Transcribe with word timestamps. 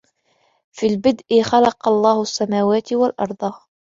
فِي 0.71 0.87
الْبَدْءِ 0.87 1.41
خَلَقَ 1.41 1.87
اللهُ 1.87 2.21
السَّمَاوَاتِ 2.21 2.93
وَالأَرْضَ، 2.93 3.51